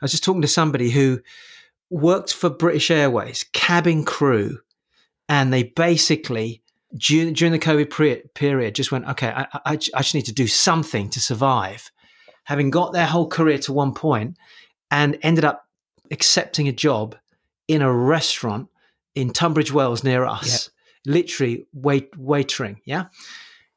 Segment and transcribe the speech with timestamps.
[0.00, 1.20] I was just talking to somebody who
[1.90, 4.58] worked for British Airways, cabin crew,
[5.28, 6.62] and they basically
[6.96, 10.46] during, during the COVID period just went, okay, I, I, I just need to do
[10.46, 11.90] something to survive.
[12.44, 14.36] Having got their whole career to one point
[14.90, 15.66] and ended up
[16.10, 17.16] accepting a job
[17.66, 18.68] in a restaurant
[19.14, 20.70] in Tunbridge Wells near us,
[21.06, 21.14] yep.
[21.14, 22.76] literally wait waitering.
[22.84, 23.06] Yeah,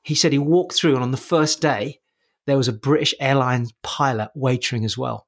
[0.04, 2.00] he said he walked through, and on the first day,
[2.46, 5.26] there was a British Airlines pilot waitering as well.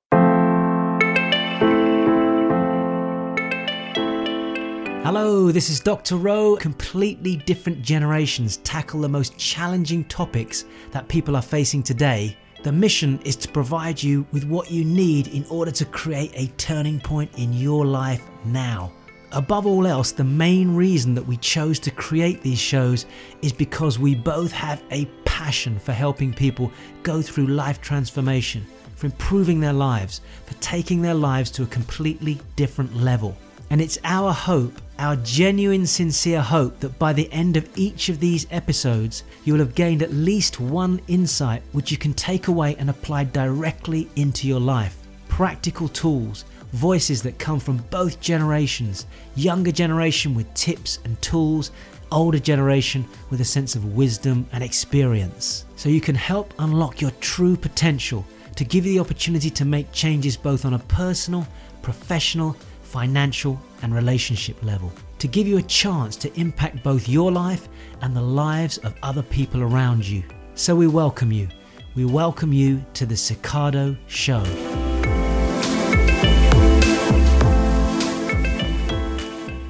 [5.03, 6.15] Hello, this is Dr.
[6.15, 6.55] Ro.
[6.57, 12.37] Completely different generations tackle the most challenging topics that people are facing today.
[12.61, 16.53] The mission is to provide you with what you need in order to create a
[16.57, 18.91] turning point in your life now.
[19.31, 23.07] Above all else, the main reason that we chose to create these shows
[23.41, 26.71] is because we both have a passion for helping people
[27.01, 32.39] go through life transformation, for improving their lives, for taking their lives to a completely
[32.55, 33.35] different level.
[33.71, 38.19] And it's our hope, our genuine, sincere hope, that by the end of each of
[38.19, 42.75] these episodes, you will have gained at least one insight which you can take away
[42.75, 44.97] and apply directly into your life.
[45.29, 49.05] Practical tools, voices that come from both generations
[49.35, 51.71] younger generation with tips and tools,
[52.11, 55.63] older generation with a sense of wisdom and experience.
[55.77, 58.25] So you can help unlock your true potential
[58.57, 61.47] to give you the opportunity to make changes both on a personal,
[61.81, 62.57] professional,
[62.91, 67.69] financial, and relationship level, to give you a chance to impact both your life
[68.01, 70.21] and the lives of other people around you.
[70.55, 71.47] So we welcome you.
[71.95, 74.43] We welcome you to the Cicado Show.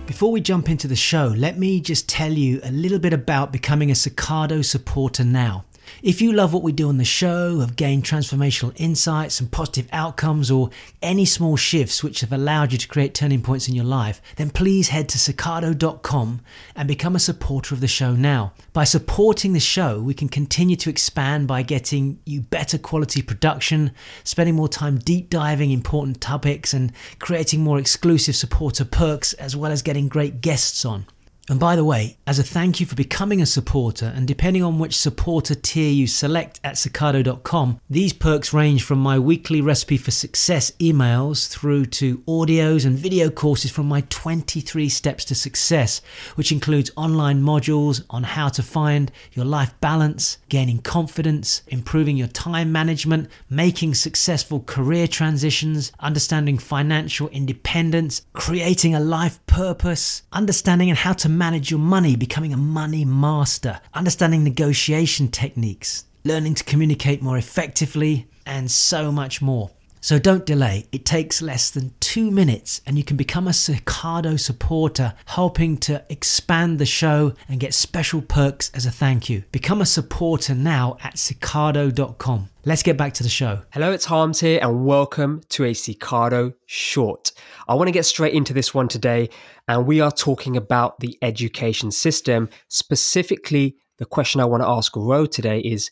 [0.07, 3.51] Before we jump into the show, let me just tell you a little bit about
[3.51, 5.65] becoming a Cicado supporter now.
[6.01, 9.87] If you love what we do on the show, have gained transformational insights and positive
[9.91, 10.69] outcomes, or
[11.01, 14.49] any small shifts which have allowed you to create turning points in your life, then
[14.49, 16.41] please head to cicado.com
[16.75, 18.53] and become a supporter of the show now.
[18.73, 23.91] By supporting the show, we can continue to expand by getting you better quality production,
[24.23, 29.71] spending more time deep diving important topics, and creating more exclusive supporter perks, as well
[29.71, 31.05] as getting great guests on.
[31.49, 34.77] And by the way, as a thank you for becoming a supporter, and depending on
[34.77, 40.11] which supporter tier you select at Cicado.com, these perks range from my weekly recipe for
[40.11, 46.01] success emails through to audios and video courses from my 23 steps to success,
[46.35, 52.27] which includes online modules on how to find your life balance, gaining confidence, improving your
[52.27, 60.99] time management, making successful career transitions, understanding financial independence, creating a life purpose, understanding and
[60.99, 67.19] how to manage your money, becoming a money master, understanding negotiation techniques, learning to communicate
[67.23, 69.71] more effectively, and so much more.
[70.03, 70.87] So don't delay.
[70.91, 76.03] It takes less than two minutes and you can become a Cicado supporter, helping to
[76.09, 79.43] expand the show and get special perks as a thank you.
[79.51, 82.49] Become a supporter now at cicado.com.
[82.65, 83.61] Let's get back to the show.
[83.69, 87.31] Hello, it's Harms here and welcome to a Cicado short.
[87.67, 89.29] I want to get straight into this one today
[89.67, 92.49] and we are talking about the education system.
[92.69, 95.91] Specifically, the question I want to ask Ro today is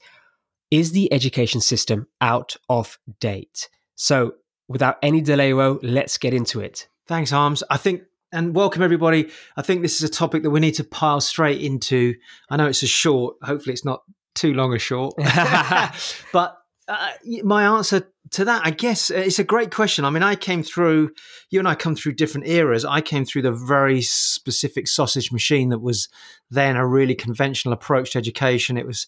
[0.72, 3.70] Is the education system out of date?
[4.02, 4.36] So,
[4.70, 6.88] without any delay, Ro, let's get into it.
[7.06, 7.64] Thanks, Arms.
[7.70, 9.30] I think, and welcome everybody.
[9.58, 12.16] I think this is a topic that we need to pile straight into.
[12.50, 14.04] I know it's a short, hopefully, it's not
[14.36, 15.16] too long a short.
[16.32, 16.58] but
[16.88, 17.10] uh,
[17.44, 20.06] my answer to that, I guess, uh, it's a great question.
[20.06, 21.12] I mean, I came through,
[21.50, 22.86] you and I come through different eras.
[22.86, 26.08] I came through the very specific sausage machine that was
[26.50, 28.78] then a really conventional approach to education.
[28.78, 29.08] It was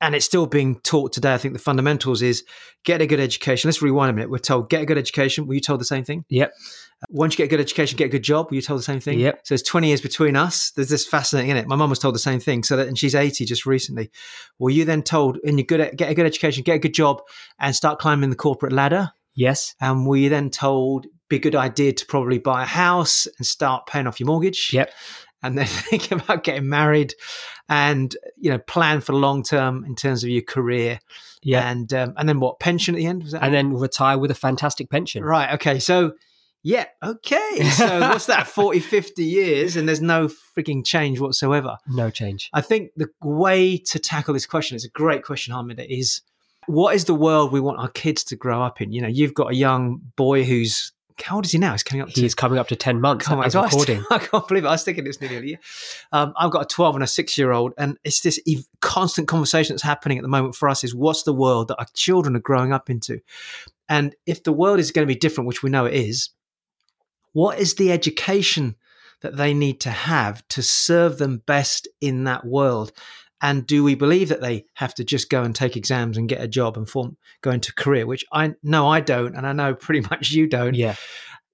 [0.00, 1.34] and it's still being taught today.
[1.34, 2.44] I think the fundamentals is
[2.84, 3.68] get a good education.
[3.68, 4.30] Let's rewind a minute.
[4.30, 5.46] We're told get a good education.
[5.46, 6.24] Were you told the same thing?
[6.28, 6.52] Yep.
[7.02, 8.50] Uh, once you get a good education, get a good job.
[8.50, 9.18] Were you told the same thing?
[9.20, 9.40] Yep.
[9.44, 10.70] So there's 20 years between us.
[10.72, 11.66] There's this fascinating in it.
[11.66, 12.62] My mum was told the same thing.
[12.62, 14.10] So that, and she's 80 just recently.
[14.58, 16.94] Were you then told, and you're good at get a good education, get a good
[16.94, 17.22] job,
[17.58, 19.12] and start climbing the corporate ladder?
[19.34, 19.74] Yes.
[19.80, 23.46] And were you then told be a good idea to probably buy a house and
[23.46, 24.72] start paying off your mortgage?
[24.72, 24.90] Yep
[25.46, 27.14] and then think about getting married
[27.68, 31.00] and you know plan for the long term in terms of your career.
[31.42, 31.70] Yeah.
[31.70, 34.30] And um, and then what pension at the end was that and then retire with
[34.30, 35.24] a fantastic pension.
[35.24, 36.12] Right okay so
[36.62, 41.78] yeah okay so what's that 40 50 years and there's no freaking change whatsoever?
[41.88, 42.50] No change.
[42.52, 46.22] I think the way to tackle this question is a great question hamid is
[46.66, 48.92] what is the world we want our kids to grow up in?
[48.92, 50.92] You know you've got a young boy who's
[51.22, 51.72] how old is he now?
[51.72, 52.20] He's coming up to.
[52.20, 54.04] He's coming up to 10 months Oh my gosh, recording.
[54.10, 54.68] I can't believe it.
[54.68, 55.58] I was thinking it's nearly a year.
[56.12, 59.28] Um, I've got a 12 and a six year old, and it's this ev- constant
[59.28, 62.36] conversation that's happening at the moment for us is what's the world that our children
[62.36, 63.20] are growing up into?
[63.88, 66.30] And if the world is going to be different, which we know it is,
[67.32, 68.76] what is the education
[69.22, 72.92] that they need to have to serve them best in that world?
[73.42, 76.40] And do we believe that they have to just go and take exams and get
[76.40, 78.06] a job and form go into career?
[78.06, 80.74] Which I know I don't, and I know pretty much you don't.
[80.74, 80.94] Yeah.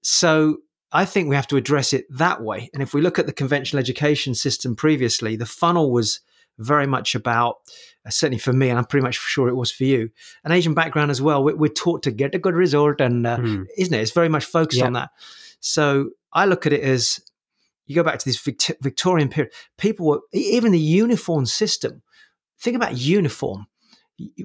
[0.01, 0.57] So
[0.91, 2.69] I think we have to address it that way.
[2.73, 6.19] And if we look at the conventional education system previously, the funnel was
[6.59, 7.55] very much about,
[8.05, 10.09] uh, certainly for me, and I'm pretty much sure it was for you,
[10.43, 11.43] an Asian background as well.
[11.43, 13.63] We're, we're taught to get a good result, and uh, Hmm.
[13.77, 14.01] isn't it?
[14.01, 14.85] It's very much focused Yeah.
[14.85, 15.09] on that.
[15.61, 17.19] So I look at it as
[17.85, 19.53] you go back to this Vict- Victorian period.
[19.77, 22.01] People were even the uniform system.
[22.59, 23.67] Think about uniform.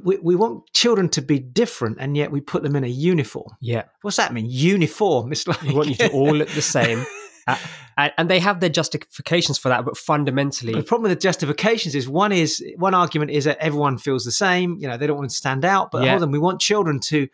[0.03, 3.51] We, we want children to be different, and yet we put them in a uniform.
[3.61, 3.85] Yeah.
[4.03, 4.47] What's that mean?
[4.49, 5.31] Uniform.
[5.31, 7.05] It's like We want you to all look the same.
[7.49, 7.57] Uh,
[7.97, 11.23] and, and they have their justifications for that, but fundamentally, But the problem with the
[11.23, 14.77] justifications is one is one argument is that everyone feels the same.
[14.79, 15.91] You know, they don't want to stand out.
[15.91, 16.11] But Yeah.
[16.11, 17.27] hold on, we want children to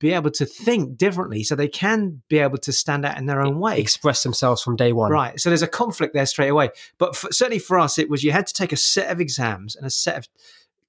[0.00, 3.40] be able to think differently, so they can be able to stand out in their
[3.40, 3.78] own way.
[3.80, 5.10] express themselves from day one.
[5.10, 5.38] Right.
[5.40, 6.70] So there's a conflict there straight away.
[6.98, 9.74] But for, certainly for us, it was you had to take a set of exams
[9.74, 10.28] and a set of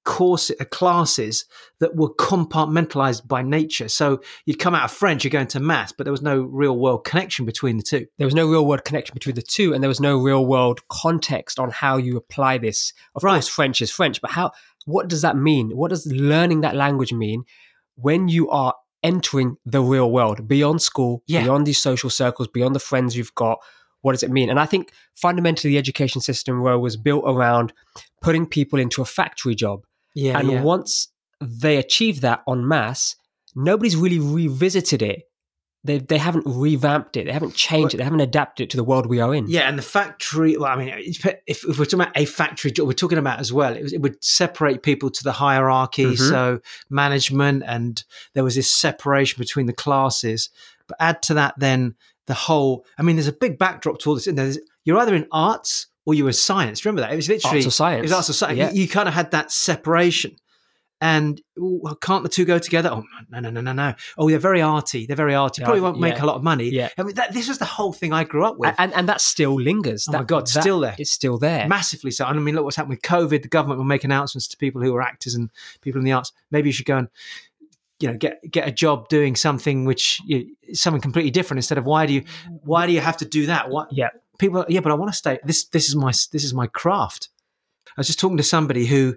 [0.06, 1.46] course uh, classes
[1.80, 3.88] that were compartmentalized by nature.
[3.88, 6.78] So you'd come out of French, you're going to math, but there was no real
[6.78, 8.06] world connection between the two.
[8.18, 10.88] There was no real world connection between the two, and there was no real world
[10.88, 12.94] context on how you apply this.
[13.16, 13.34] Of Right.
[13.34, 14.52] course, French is French, but how?
[14.86, 15.72] What does that mean?
[15.72, 17.44] What does learning that language mean
[17.96, 18.74] when you are
[19.04, 21.44] entering the real world beyond school, Yeah.
[21.44, 23.60] beyond these social circles, beyond the friends you've got?
[24.02, 24.50] What does it mean?
[24.50, 27.74] And I think fundamentally, the education system Ro, was built around
[28.22, 29.86] putting people into a factory job.
[30.16, 30.40] Yeah.
[30.40, 30.64] and yeah.
[30.64, 31.10] once
[31.40, 33.16] they achieve that en masse,
[33.56, 35.24] nobody's really revisited it.
[35.86, 37.26] They, they haven't revamped it.
[37.26, 37.98] They haven't changed it.
[37.98, 39.48] They haven't adapted it to the world we are in.
[39.48, 40.58] Yeah, and the factory.
[40.58, 43.54] Well, I mean, if, if we're talking about a factory job, we're talking about as
[43.54, 43.74] well.
[43.76, 46.18] It, was, it would separate people to the hierarchy, Mhm.
[46.30, 46.60] so
[46.90, 48.04] management, and
[48.34, 50.50] there was this separation between the classes.
[50.88, 51.96] But add to that, then
[52.28, 52.86] the whole.
[52.98, 54.28] I mean, there's a big backdrop to all this.
[54.28, 56.84] And there's, you're either in arts or you were science.
[56.84, 57.14] Remember that?
[57.14, 58.00] It was literally Arts or science.
[58.00, 58.58] It was arts or science.
[58.58, 58.72] Yeah.
[58.72, 60.36] You, you kind of had that separation.
[61.02, 62.90] And ooh, can't the two go together?
[62.92, 63.94] Oh no, no, no, no, no!
[64.18, 65.06] Oh, they're very arty.
[65.06, 65.64] They're very arty.
[65.64, 66.24] Probably won't make yeah.
[66.24, 66.70] a lot of money.
[66.70, 66.90] Yeah.
[66.98, 68.76] I mean, that, this was the whole thing I grew up with.
[68.78, 70.08] and, and that still lingers.
[70.10, 70.96] Oh that, my God, that still there.
[71.00, 71.68] It's still there.
[71.70, 72.26] massively so.
[72.26, 73.44] And I mean, look what's happened with COVID.
[73.44, 75.50] The government will make announcements to people who are actors and
[75.80, 76.34] people in the arts.
[76.52, 77.08] Maybe you should go and
[78.02, 81.86] you know get get a job doing something which you, something completely different instead of
[81.86, 82.24] why do you
[82.64, 83.70] why do you have to do that?
[83.70, 84.10] What Yeah.
[84.38, 84.66] people?
[84.68, 85.40] Yeah, but I want to stay.
[85.46, 87.30] This this is my this is my craft.
[87.88, 89.16] I was just talking to somebody who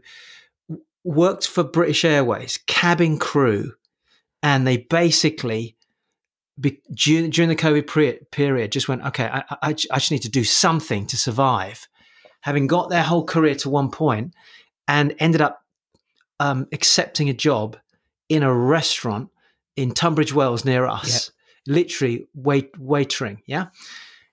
[1.04, 3.72] worked for British Airways cabin crew,
[4.42, 5.76] and they basically.
[6.60, 9.24] Be, during, during the COVID pre- period, just went okay.
[9.24, 11.88] I, I, I just need to do something to survive
[12.42, 14.34] having got their whole career to one point
[14.86, 15.64] and ended up
[16.38, 17.76] um, accepting a job
[18.28, 19.30] in a restaurant
[19.76, 21.30] in Tunbridge Wells near us,
[21.66, 23.38] literally wait waitering.
[23.46, 23.66] Yeah,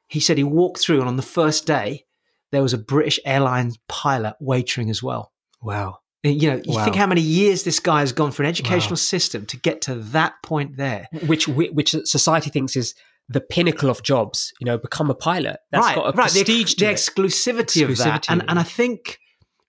[0.08, 2.06] he said he walked through, and on the first day,
[2.52, 5.32] there was a British Airlines pilot waitering as well.
[5.62, 6.00] Wow.
[6.24, 6.84] And, You know, you Wow.
[6.84, 9.08] think how many years this guy has gone for an educational Wow.
[9.16, 11.08] system to get to that point there.
[11.24, 12.94] Which which society thinks is
[13.30, 14.52] the pinnacle of jobs.
[14.60, 15.58] You know, become a pilot.
[15.72, 16.32] That's right, got a right.
[16.32, 16.96] The, prestige the to it.
[16.96, 19.20] exclusivity, of that, and and I think,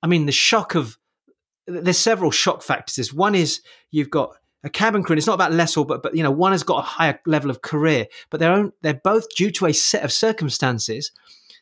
[0.02, 0.97] I mean, the shock of
[1.67, 3.14] there's several shock factors.
[3.14, 3.61] One is
[3.93, 5.14] you've got a cabin crew.
[5.14, 7.20] And it's not about less or but but you know one has got a higher
[7.26, 11.12] level of career, but they're own, they're both due to a set of circumstances.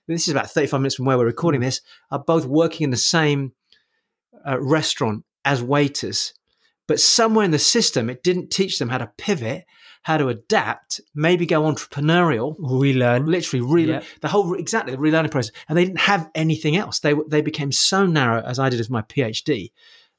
[0.06, 1.28] This is about 35 minutes from where we're Hmm.
[1.36, 1.82] recording this.
[2.10, 3.52] Are both working in the same
[4.48, 6.32] uh, restaurant as waiters,
[6.86, 9.64] but somewhere in the system it didn't teach them how to pivot,
[10.02, 12.56] how to adapt, maybe go entrepreneurial.
[12.58, 13.26] Relearn.
[13.26, 14.02] literally really Yeah.
[14.20, 15.52] the whole exactly the relearning process.
[15.68, 17.00] And they didn't have anything else.
[17.00, 19.70] They they became so narrow as i did as my phd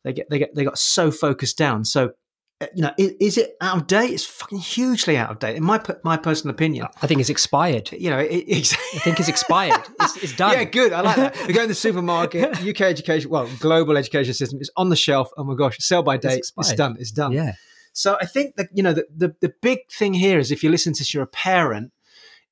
[0.04, 1.84] they get they get they got so focused down.
[1.86, 2.12] So
[2.62, 5.56] Uh, you know is, is it out of date it's fucking hugely out of date
[5.56, 7.89] in my my personal opinion I think it's expired.
[7.94, 9.82] you know it, it, I think it's expired.
[10.01, 10.51] it's, it's done.
[10.51, 14.34] yeah good i like that we go in the supermarket uk education well global education
[14.34, 16.78] system is on the shelf oh my gosh sell by date it's, expired.
[16.78, 17.54] done it's done Yeah.
[17.94, 20.70] so I think that you know the, the the big thing here is if you
[20.70, 21.92] listen to this, you're a parent,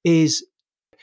[0.06, 0.46] is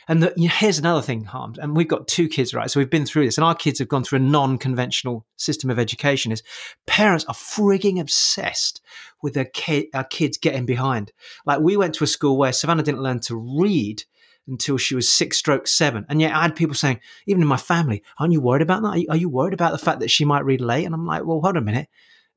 [0.08, 2.70] and the, you know, here's another thing, Harms, and we've got two kids, right?
[2.70, 5.78] So we've been through this, and our kids have gone through a non-conventional system of
[5.78, 6.32] education.
[6.32, 6.42] Is
[6.87, 8.80] parents are frigging obsessed
[9.23, 11.12] with their kid, our kids getting behind.
[11.46, 14.04] Like we went to a school where Savannah didn't learn to read
[14.46, 17.56] until she was six stroke seven, and yet I had people saying, even in my
[17.56, 18.88] family, aren't you worried about that?
[18.88, 20.84] Are you, are you worried about the fact that she might read late?
[20.84, 21.88] And I'm like, well, hold a minute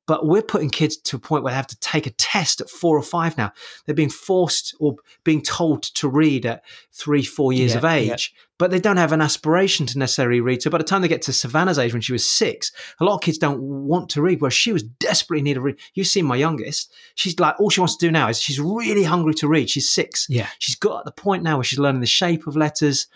[0.08, 2.70] But we're putting kids to a point where they have to take a test at
[2.70, 3.52] four or five now.
[3.86, 8.34] They're being forced or being told to read at three, four years Yeah, of age,
[8.58, 10.62] but they don't have an aspiration to necessarily read.
[10.62, 13.16] So by the time they get to Savannah's age when she was six, a lot
[13.16, 15.80] of kids don't want to read, whereas she was desperately in need of read.
[15.94, 16.92] You've seen my youngest.
[17.16, 19.70] She's like, all she wants to do now is she's really hungry to read.
[19.70, 20.26] She's six.
[20.30, 20.48] Yeah.
[20.60, 23.08] She's got at the point now where she's learning the shape of letters.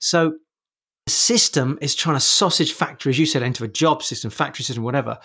[0.00, 0.38] So
[1.06, 4.64] the system is trying to sausage factory, as you said, into a job system, factory
[4.64, 5.18] system, whatever,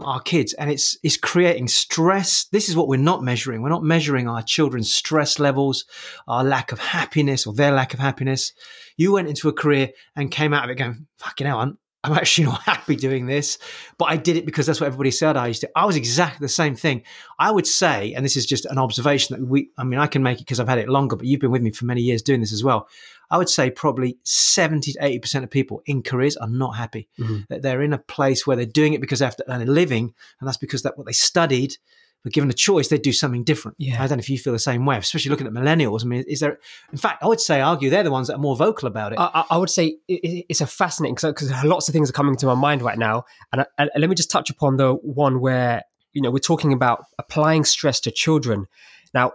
[0.00, 0.52] our kids.
[0.54, 2.44] And it's it's creating stress.
[2.52, 3.62] This is what we're not measuring.
[3.62, 5.86] We're not measuring our children's stress levels,
[6.28, 8.52] our lack of happiness or their lack of happiness.
[8.98, 12.12] You went into a career and came out of it going, fucking hell, I'm, I'm
[12.12, 13.56] actually not happy doing this.
[13.96, 15.70] But I did it because that's what everybody said I used to.
[15.74, 17.04] I was exactly the same thing.
[17.38, 20.22] I would say, and this is just an observation that we, I mean, I can
[20.22, 22.20] make it because I've had it longer, but you've been with me for many years
[22.20, 22.86] doing this as well.
[23.32, 27.08] I would say probably 70 to 80% of people in careers are not happy.
[27.18, 27.48] Mhm.
[27.48, 29.64] That they're in a place where they're doing it because they have to earn a
[29.66, 31.76] living, and that's because that's what they studied.
[32.24, 33.76] But given a choice, they'd do something different.
[33.80, 33.94] Yeah.
[34.00, 36.04] I don't know if you feel the same way, especially looking at millennials.
[36.04, 36.58] I mean, is there,
[36.92, 39.18] in fact, I would say, argue they're the ones that are more vocal about it.
[39.18, 42.36] I, I- would say it- it, it's a fascinating because lots of things are coming
[42.36, 45.40] to my mind right now, and, I, and let me just touch upon the one
[45.40, 48.66] where you know we're talking about applying stress to children.
[49.14, 49.32] Now,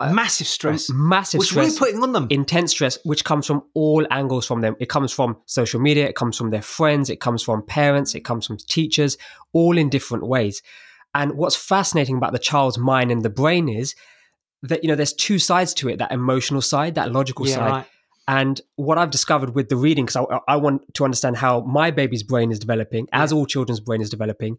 [0.00, 1.56] Massive stress, massive stress.
[1.56, 2.28] which stress, we're putting on them.
[2.30, 4.76] intense stress, which comes from all angles from them.
[4.78, 8.20] It comes from social media, it comes from their friends, it comes from parents, it
[8.20, 9.16] comes from teachers,
[9.52, 10.62] all in different ways.
[11.14, 13.96] And what's fascinating about the child's mind and the brain is
[14.62, 17.70] that you know there's two sides to it: that emotional side, that logical yeah, side,
[17.70, 17.86] right.
[18.28, 21.90] and what I've discovered with the reading, because I, I want to understand how my
[21.90, 24.58] baby's brain is developing, as all children's brain is developing,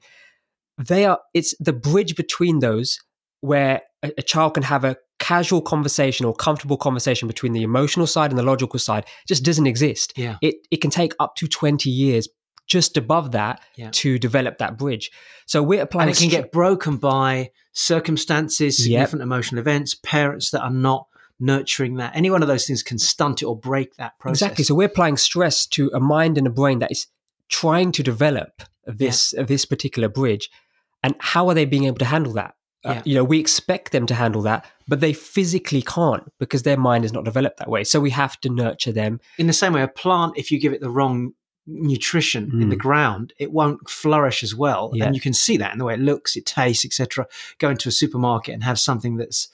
[0.77, 1.19] they are.
[1.34, 3.00] It's the bridge between those
[3.41, 8.08] where a, a child can have a casual conversation or comfortable conversation between the emotional
[8.08, 10.13] side and the logical side just doesn't exist.
[10.15, 10.38] Yeah.
[10.41, 12.27] It it can take up to twenty years
[12.67, 13.89] just above that Yeah.
[13.91, 15.10] to develop that bridge.
[15.48, 16.08] So we're applying.
[16.10, 19.13] and it can get broken by circumstances, Yep.
[19.15, 21.08] emotional events, parents that are not
[21.39, 22.15] nurturing that.
[22.15, 24.41] Any one of those things can stunt it or break that process.
[24.43, 24.63] Exactly.
[24.65, 27.08] So we're applying stress to a mind and a brain that is
[27.50, 30.50] trying to develop this this particular bridge.
[31.03, 32.53] And how are they being able to handle that?
[32.86, 33.01] Uh, Yeah.
[33.05, 37.03] you know, we expect them to handle that, but they physically can't because their mind
[37.03, 37.83] is not developed that way.
[37.83, 39.19] So we have to nurture them.
[39.38, 41.33] in the same way, a plant, if you give it the wrong
[41.67, 42.69] nutrition in Mm.
[42.69, 44.91] the ground, it won't flourish as well.
[44.93, 45.05] Yeah.
[45.05, 47.27] And you can see that in the way it looks, it tastes, etc.
[47.59, 49.50] Go into a supermarket and have something that's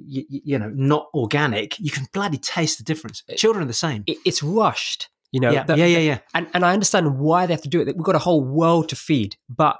[0.00, 1.78] you, you know not organic.
[1.80, 3.24] You can bloody taste the difference.
[3.36, 4.04] Children are the same.
[4.06, 5.08] It, it's rushed.
[5.32, 6.18] You know, yeah, the- yeah, yeah, yeah.
[6.34, 7.86] and and I understand why they have to do it.
[7.96, 9.76] We've got a whole world to feed, but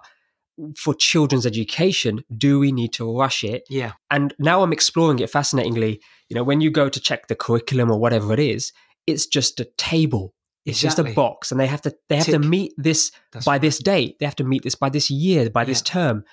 [0.77, 3.65] for children's education, do we need to rush it?
[3.69, 3.93] Yeah.
[4.11, 6.01] And now I'm exploring it fascinatingly.
[6.29, 8.73] You know, when you go to check the curriculum or whatever it is,
[9.07, 10.35] it's just a table.
[10.67, 13.53] It's just a box, and they have to they have to meet this That's by
[13.53, 13.61] right.
[13.63, 14.19] this date.
[14.19, 16.25] They have to meet this by this year, by this term.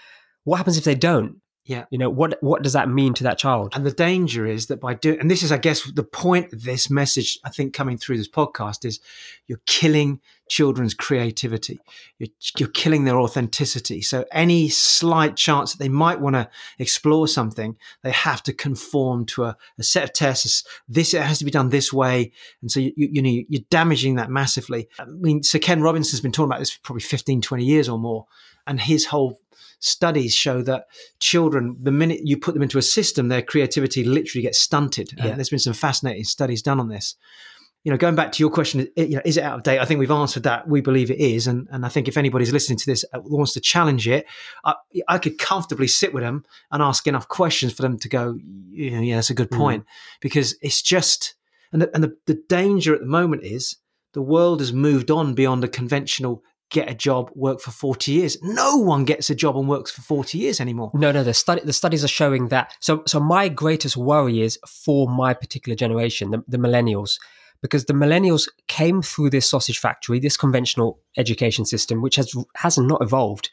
[0.43, 1.37] What happens if they don't?
[1.65, 1.85] Yeah.
[1.89, 3.73] You know, what what does that mean to that child?
[3.75, 6.63] And the danger is that by doing, and this is, I guess, the point of
[6.63, 8.99] this message, I think, coming through this podcast is
[9.47, 11.79] you're killing children's creativity.
[12.19, 12.29] You're,
[12.59, 14.01] you're killing their authenticity.
[14.01, 19.25] So any slight chance that they might want to explore something, they have to conform
[19.27, 20.63] to a, a set of tests.
[20.87, 22.31] This, it has to be done this way.
[22.61, 24.87] And so, you, you, you know, you're damaging that massively.
[24.99, 27.97] I mean, Sir Ken Robinson's been talking about this for probably 15, 20 years or
[27.97, 28.27] more.
[28.67, 29.39] And his whole
[29.79, 30.85] studies show that
[31.19, 35.13] children, the minute you put them into a system, their creativity literally gets stunted.
[35.17, 35.27] Yeah.
[35.27, 37.15] And there's been some fascinating studies done on this.
[37.83, 39.77] You know, going back to your question, you know, is it out of date?
[39.77, 40.67] I think we've answered that.
[40.67, 43.53] We believe it is, and and I think if anybody's listening to this uh, wants
[43.53, 44.25] to challenge it,
[44.63, 44.73] I,
[45.07, 48.39] I could comfortably sit with them and ask enough questions for them to go,
[48.71, 49.57] you know, yeah, that's a good Mm.
[49.57, 49.85] point,
[50.19, 51.35] because it's just,
[51.71, 53.75] and the, and the, the danger at the moment is
[54.13, 56.41] the world has moved on beyond a conventional
[56.71, 58.37] get a job, work for 40 years.
[58.41, 60.91] No one gets a job and works for 40 years anymore.
[60.93, 61.23] No, no.
[61.23, 62.73] The study, the studies are showing that.
[62.79, 67.19] So, so my greatest worry is for my particular generation, the, the millennials,
[67.61, 72.77] because the millennials came through this sausage factory, this conventional education system, which has has
[72.77, 73.49] not evolved.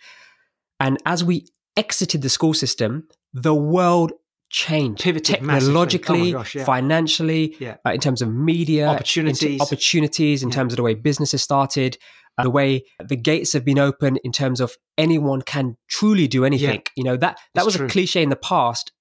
[0.81, 4.13] And as we exited the school system, the world
[4.53, 6.65] changed Pivoted technologically, Oh gosh, yeah.
[6.65, 7.77] financially, Yeah.
[7.87, 9.43] uh, in terms of media, Opportunities.
[9.53, 10.55] into- opportunities, in Yeah.
[10.55, 11.99] terms of the way businesses started,
[12.39, 16.45] uh, the way the gates have been open in terms of anyone can truly do
[16.45, 16.83] anything.
[16.97, 17.87] You know that that It's was true.
[17.87, 18.93] a cliche in the past,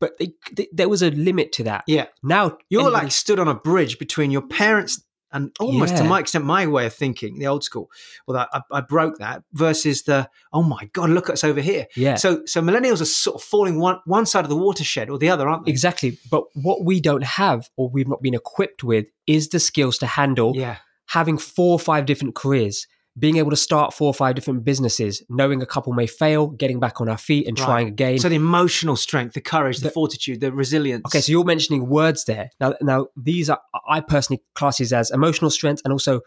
[0.00, 1.84] but they, they, there was a limit to that.
[1.86, 2.06] Yeah.
[2.22, 5.02] Now You're anybody- like stood on a bridge between your parents
[5.32, 7.90] and almost to my extent, my way of thinking, the old school.
[8.26, 11.86] Well, I, I broke that versus the, oh my God, look at us over here.
[11.96, 15.18] yeah, So, so millennials are sort of falling one, one side of the watershed or
[15.18, 15.70] the other, aren't they?
[15.70, 16.18] exactly.
[16.30, 20.06] But what we don't have, or we've not been equipped with, is the skills to
[20.06, 20.76] handle Yeah.
[21.06, 22.86] having four or five different careers,
[23.20, 26.80] being able to start four or five different businesses, knowing a couple may fail, getting
[26.80, 27.64] back on our feet and Right.
[27.66, 28.18] trying again.
[28.18, 31.02] So the emotional strength, the courage, the, The- fortitude, the resilience.
[31.06, 32.50] Okay, so you're mentioning words there.
[32.60, 36.20] Now, now these are I personally class these as emotional strength and also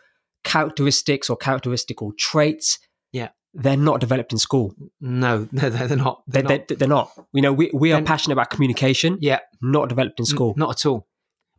[0.44, 2.80] characteristics or characteristical traits.
[3.12, 3.30] Yeah.
[3.56, 4.74] they're not developed in school.
[5.00, 6.24] no, no, they're not.
[6.28, 6.68] They're, They're not.
[6.68, 7.12] they're, they're not.
[7.34, 9.18] You know, we we are Then- passionate about communication.
[9.22, 10.54] yeah, not developed in N- school.
[10.58, 11.08] Not at all.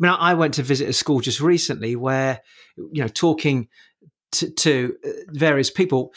[0.00, 2.40] I mean, I went to visit a school just recently where,
[2.76, 3.68] you know, talking
[4.34, 6.12] to, to uh, various people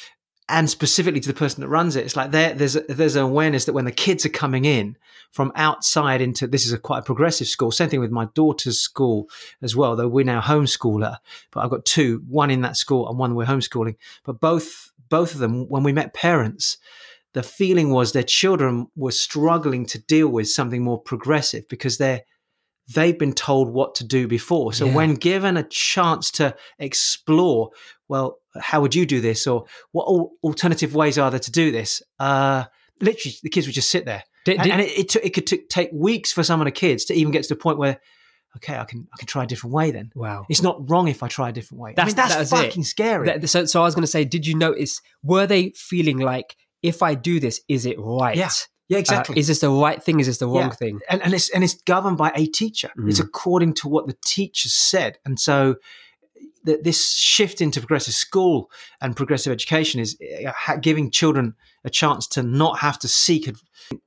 [0.50, 3.24] and specifically to the person that runs it, it's like there, there's a, there's an
[3.24, 4.98] awareness that when the kids are coming in
[5.32, 7.72] from outside into this is a quite a progressive school.
[7.72, 9.30] Same thing with my daughter's school
[9.62, 9.96] as well.
[9.96, 11.18] Though we're now homeschooler,
[11.52, 13.96] but I've got two, one in that school and one we're homeschooling.
[14.24, 16.78] But both both of them, when we met parents,
[17.34, 22.24] the feeling was their children were struggling to deal with something more progressive because they're
[22.94, 24.72] they've been told what to do before.
[24.74, 24.94] So Yeah.
[24.96, 27.72] when given a chance to explore,
[28.08, 30.06] well, how would you do this, or what
[30.44, 32.02] alternative ways are there to do this?
[32.20, 32.66] Uh,
[33.02, 35.34] literally, the kids would just sit there, Did- and, did- and it, it, took, it
[35.34, 37.78] could t- take weeks for some of the kids to even get to the point
[37.78, 38.00] where,
[38.56, 39.92] okay, I can I can try a different way.
[39.92, 40.46] Then wow.
[40.50, 41.92] it's not wrong if I try a different way.
[41.92, 42.56] I That's- mean, that's that was it.
[42.68, 43.28] fucking scary.
[43.28, 45.02] That- so, so I was going to say, did you notice?
[45.22, 48.38] Were they feeling like, if I do this, is it right?
[48.38, 48.50] Yeah,
[48.90, 49.38] yeah, Uh, exactly.
[49.40, 50.20] is this the right thing?
[50.20, 50.82] Is this the wrong Yeah.
[50.82, 51.00] thing?
[51.10, 52.92] and, and it's and it's governed by a teacher.
[53.08, 53.26] It's Mm.
[53.26, 55.76] according to what the teacher said, and so
[56.66, 58.70] th- this shift into progressive school
[59.02, 60.18] and progressive education is
[60.68, 63.50] uh, giving children a chance to not have to seek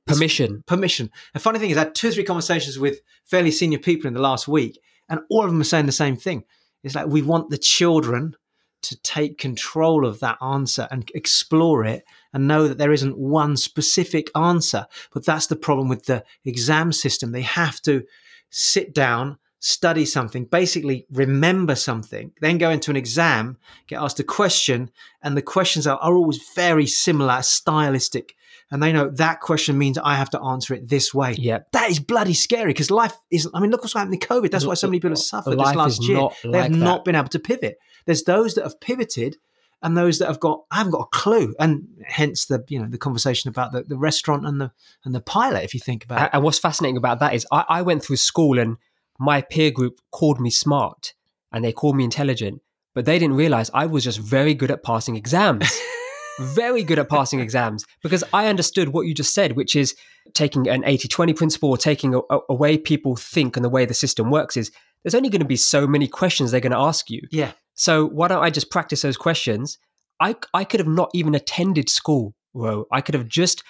[0.05, 0.63] Permission.
[0.67, 1.09] permission.
[1.33, 4.13] The funny thing is, I had two or three conversations with fairly senior people in
[4.13, 6.43] the last week, and all of them are saying the same thing.
[6.83, 8.35] It's like we want the children
[8.83, 13.57] to take control of that answer and explore it and know that there isn't one
[13.57, 14.85] specific answer.
[15.13, 17.31] But that's the problem with the exam system.
[17.31, 18.03] They have to
[18.49, 23.57] sit down, study something, basically remember something, then go into an exam,
[23.87, 24.89] get asked a question,
[25.21, 28.33] and the questions are, are always very similar, stylistic.
[28.71, 31.35] And they know that question means I have to answer it this way.
[31.37, 31.59] Yeah.
[31.73, 33.49] That is bloody scary because life is.
[33.53, 34.49] I mean, look what's happened in COVID.
[34.49, 36.17] That's why so many people have suffered Life this last is year.
[36.17, 36.77] not they like have that.
[36.77, 37.77] not been able to pivot.
[38.05, 39.35] There's those that have pivoted,
[39.83, 40.63] and those that have got.
[40.71, 43.97] I haven't got a clue, and hence the you know the conversation about the, the
[43.97, 44.71] restaurant and the
[45.03, 45.63] and the pilot.
[45.63, 48.17] If you think about it, and what's fascinating about that is I, I went through
[48.17, 48.77] school and
[49.19, 51.13] my peer group called me smart
[51.51, 52.61] and they called me intelligent,
[52.95, 55.71] but they didn't realize I was just very good at passing exams.
[56.39, 59.95] very good at passing exams because I understood what you just said, which is
[60.33, 63.69] taking an 80 20 principle or taking a, a, a way people think and the
[63.69, 64.71] way the system works is
[65.03, 67.21] there's only going to be so many questions they're going to ask you.
[67.31, 69.77] yeah, So why don't I just practice those questions?
[70.19, 72.85] I, I could have not even attended school, Ro.
[72.91, 73.63] I could have just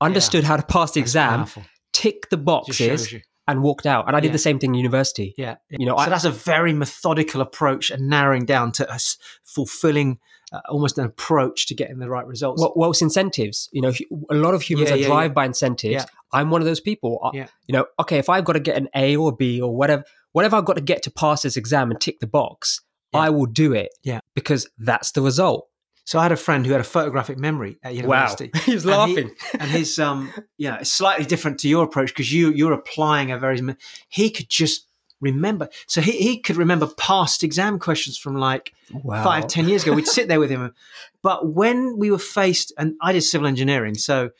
[0.00, 1.62] understood how to pass the that's exam, powerful.
[1.92, 3.14] tick the boxes,
[3.48, 4.06] and walked out.
[4.06, 4.32] And I did Yeah.
[4.32, 5.34] the same thing in university.
[5.36, 9.16] Yeah, You know, so I, that's a very methodical approach and narrowing down to us
[9.44, 10.18] fulfilling
[10.52, 12.60] uh, almost an approach to getting the right results.
[12.60, 13.68] well, well, it's incentives.
[13.72, 13.92] You know,
[14.30, 15.34] a lot of humans Yeah, are yeah, drive yeah.
[15.34, 15.94] by incentives.
[15.94, 16.04] Yeah.
[16.32, 17.18] I'm one of those people.
[17.24, 17.46] I- Yeah.
[17.66, 20.04] You know, okay, if I've got to get an A or a B or whatever,
[20.32, 22.80] whatever I've got to get to pass this exam and tick the box,
[23.12, 23.20] Yeah.
[23.20, 23.90] I will do it.
[24.02, 24.20] Yeah.
[24.34, 25.68] Because that's the result.
[26.04, 28.50] so I had a friend who had a photographic memory at university.
[28.52, 28.60] Wow.
[28.64, 29.30] He's And he- laughing.
[29.58, 33.38] and his um know it's slightly different to your approach because you you're applying a
[33.38, 33.60] very
[34.08, 34.86] he could just
[35.20, 39.22] remember so he, he could remember past exam questions from like wow.
[39.22, 40.74] five ten years ago we'd sit there with him
[41.22, 44.30] but when we were faced and i did civil engineering so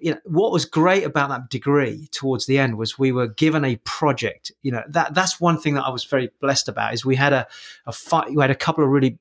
[0.00, 3.64] you know what was great about that degree towards the end was we were given
[3.64, 4.52] a project.
[4.62, 7.32] You know that that's one thing that i was very blessed about is we had
[7.32, 7.46] a
[7.86, 9.18] a fight we had a couple of really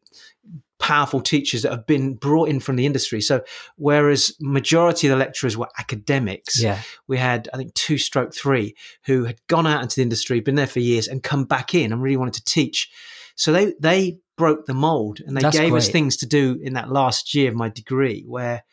[0.80, 3.20] powerful teachers that have been brought in from the industry.
[3.20, 3.42] So
[3.78, 6.80] whereas majority of the lecturers were academics Yeah.
[7.08, 10.56] we had i think two stroke three who had gone out into the industry been
[10.56, 12.90] there for years and come back in and really wanted to teach.
[13.36, 16.74] So they they broke the mold and they That's gave us things to do in
[16.74, 18.64] that last year of my degree where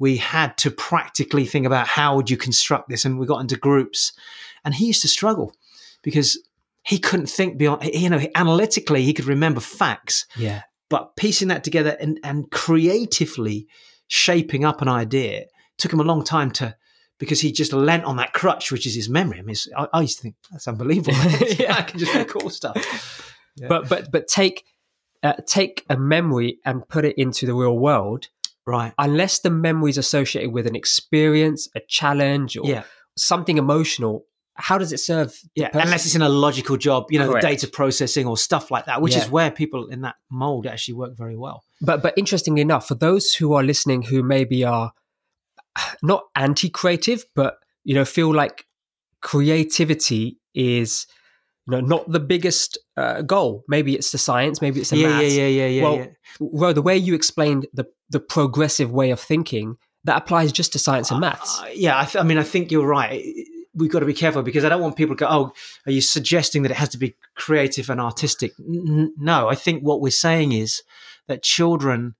[0.00, 3.56] we had to practically think about how would you construct this and we got into
[3.56, 4.12] groups
[4.64, 5.54] and he used to struggle
[6.02, 6.36] because
[6.82, 10.62] he couldn't think beyond you know analytically he could remember facts Yeah.
[10.88, 13.68] but piecing that together and, and creatively
[14.08, 15.44] shaping up an idea
[15.78, 16.74] took him a long time to
[17.18, 19.98] because he just lent on that crutch which is his memory i mean it's- I,
[19.98, 21.12] I used to think that's unbelievable
[21.58, 21.74] Yeah.
[21.76, 22.76] i can just recall stuff
[23.56, 23.68] Yeah.
[23.68, 24.64] But but but take
[25.22, 28.28] uh, take a memory and put it into the real world.
[28.70, 32.84] Right Unless the memory is associated with an experience, a challenge, or yeah
[33.16, 35.30] something emotional, how does it serve?
[35.54, 39.02] yeah unless it's in a logical job you know data processing or stuff like that
[39.02, 39.24] which Yeah.
[39.24, 42.96] is where people in that mold actually work very well But but interestingly enough, for
[43.08, 44.92] those who are listening who maybe are
[46.02, 47.52] not anti-creative, but
[47.88, 48.56] you know feel like
[49.34, 51.06] creativity is
[51.66, 53.64] you know, not the biggest uh, goal.
[53.68, 55.34] Maybe it's the science, maybe it's the yeah, maths.
[55.34, 55.82] yeah, yeah, yeah, yeah.
[55.82, 56.06] well, yeah.
[56.40, 60.78] Ro, the way you explained the the progressive way of thinking that applies just to
[60.78, 61.60] science and maths.
[61.60, 63.24] Uh, yeah, I, th- I mean, I think you're right.
[63.74, 65.52] We've got to be careful because I don't want people to go, oh,
[65.86, 68.52] are you suggesting that it has to be creative and artistic?
[68.58, 70.82] N- no, I think what we're saying is
[71.28, 72.14] that children,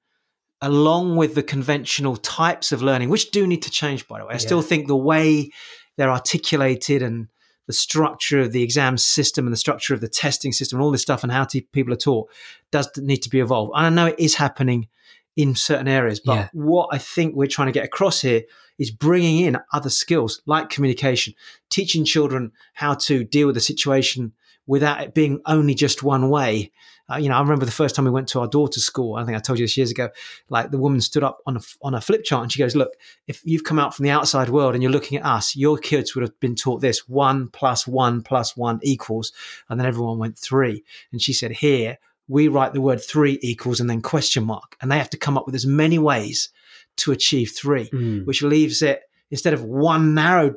[0.60, 4.34] along with the conventional types of learning, which do need to change, by the way,
[4.34, 5.50] I still think the way
[5.96, 7.28] they're articulated and
[7.66, 10.90] the structure of the exam system and the structure of the testing system and all
[10.90, 12.28] this stuff and how te- people are taught
[12.70, 13.72] does need to be evolved.
[13.74, 14.88] And I know it is happening
[15.36, 16.48] in certain areas, but Yeah.
[16.52, 18.42] what I think we're trying to get across here
[18.78, 21.34] is bringing in other skills like communication,
[21.68, 24.32] teaching children how to deal with a situation
[24.66, 26.70] without it being only just one way.
[27.12, 29.16] Uh, you know, I remember the first time we went to our daughter's school.
[29.16, 30.10] I think I told you this years ago.
[30.48, 32.92] Like the woman stood up on a on a flip chart and she goes, "Look,
[33.26, 36.14] if you've come out from the outside world and you're looking at us, your kids
[36.14, 39.32] would have been taught this: one plus one plus one equals."
[39.68, 40.84] And then everyone went three.
[41.10, 41.98] And she said, "Here
[42.30, 45.36] we write the word three equals and then question mark, and they have to come
[45.36, 46.50] up with as many ways
[46.96, 48.24] to achieve three, Mm.
[48.26, 50.52] which leaves it." Instead of one narrow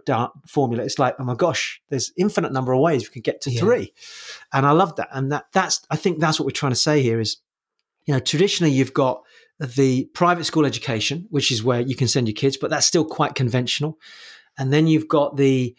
[0.47, 3.51] formula, it's like, oh my gosh, there's infinite number of ways we could get to
[3.51, 3.59] Yeah.
[3.61, 3.93] three,
[4.51, 5.09] and I love that.
[5.11, 7.37] And that that's I think that's what we're trying to say here is,
[8.05, 9.21] you know, traditionally you've got
[9.59, 13.05] the private school education, which is where you can send your kids, but that's still
[13.05, 13.99] quite conventional.
[14.57, 15.75] And then you've got the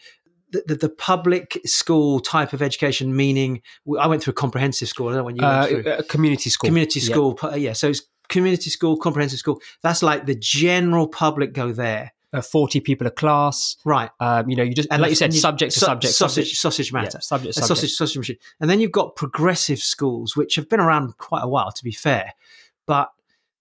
[0.55, 3.61] the, the, the public school type of education, meaning
[3.99, 5.07] I went through a comprehensive school.
[5.07, 6.67] I don't know when you Uh, went through uh, community school.
[6.69, 7.11] community Yeah.
[7.11, 7.33] school.
[7.33, 9.59] pu- Yeah, so it's community school, comprehensive school.
[9.83, 13.77] That's like the general public go there, Uh, Forty people a class.
[13.85, 14.09] right?
[14.19, 16.45] Um, you know, you just and like you said, and subject to sa- subject, sausage,
[16.45, 17.19] subject, sausage yeah, matter.
[17.21, 17.67] subject, subject.
[17.67, 18.37] sausage sausage machine.
[18.59, 21.91] And then you've got progressive schools, which have been around quite a while, to be
[21.93, 22.33] fair,
[22.87, 23.07] but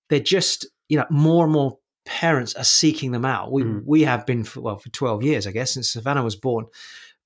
[0.09, 3.51] they're just you know more and more parents are seeking them out.
[3.53, 3.83] We Mm.
[3.85, 6.67] we have been for well for twelve years, I guess, since Savannah was born.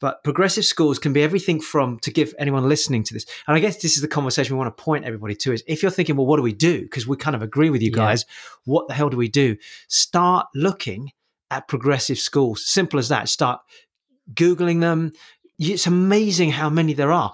[0.00, 3.60] But progressive schools can be everything from to give anyone listening to this, and I
[3.60, 6.14] guess this is the conversation we want to point everybody to is if you're thinking,
[6.16, 6.82] well, what do we do?
[6.82, 7.96] Because we kind of agree with you Yeah.
[7.96, 8.24] guys.
[8.64, 9.56] What the hell do we do?
[9.88, 11.10] Start looking
[11.50, 12.64] at progressive schools.
[12.64, 13.28] Simple as that.
[13.28, 13.60] Start
[14.34, 15.12] googling them.
[15.58, 17.32] It's amazing how many there are.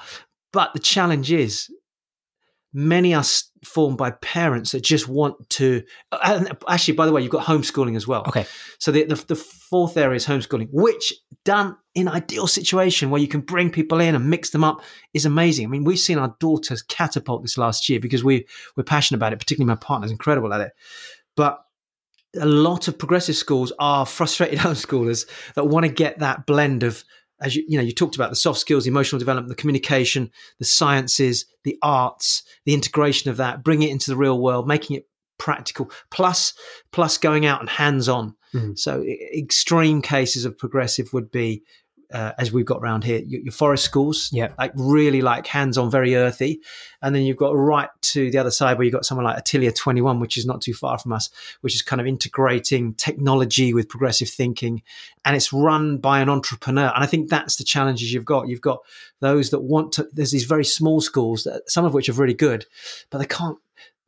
[0.53, 1.69] But the challenge is,
[2.75, 3.25] many are
[3.65, 5.83] formed by parents that just want to.
[6.13, 8.25] Uh, and uh, actually, by the way, you've got homeschooling as well.
[8.27, 8.45] Okay.
[8.79, 13.29] So the, the, the fourth area is homeschooling, which done in ideal situation where you
[13.29, 14.83] can bring people in and mix them up
[15.15, 15.67] is amazing.
[15.67, 19.33] I mean, we've seen our daughters catapult this last year because we we're passionate about
[19.33, 19.39] it.
[19.39, 20.73] Particularly my partner's incredible at it.
[21.37, 21.61] But
[22.39, 27.05] a lot of progressive schools are frustrated homeschoolers that want to get that blend of
[27.45, 30.31] as you you know you talked about the soft skills the emotional development the communication
[30.59, 34.97] the sciences the arts the integration of that bring it into the real world making
[34.97, 35.07] it
[35.39, 36.55] practical plus
[36.93, 38.79] plus going out and hands on Mhm.
[38.79, 39.03] so
[39.37, 41.63] extreme cases of progressive would be
[42.15, 44.53] uh, as we've got around here your, your forest schools Yeah.
[44.57, 46.61] like really like hands on very earthy.
[47.03, 49.73] And then you've got right to the other side where you've got someone like Atelier
[49.73, 51.29] 21 which is not too far from us
[51.61, 54.83] which is kind of integrating technology with progressive thinking.
[55.25, 56.93] And it's run by an entrepreneur.
[56.95, 58.49] And i think that's the challenges you've got.
[58.49, 58.79] You've got
[59.21, 62.35] those that want to there's these very small schools that some of which are really
[62.35, 62.65] good
[63.11, 63.59] but they can't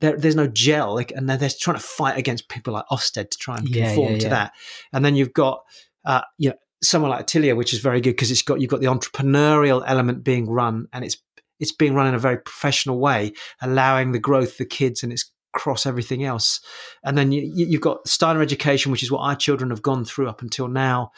[0.01, 0.95] there, there's no gel.
[0.95, 3.87] Like, and they're, they're trying to fight against people like Ofsted to try and Yeah,
[3.87, 4.53] conform yeah, to that.
[4.93, 5.65] And then you've got
[6.05, 6.57] uh, you know
[6.89, 10.25] someone like Atelier which is very good because it's got you've got the entrepreneurial element
[10.25, 11.17] being run and it's
[11.59, 15.13] it's being run in a very professional way allowing the growth of the kids and
[15.13, 16.61] it's cross everything else.
[17.03, 20.29] And then you, you've got Steiner education, which is what our children have gone through
[20.29, 21.11] up until now.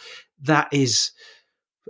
[0.42, 1.10] That is,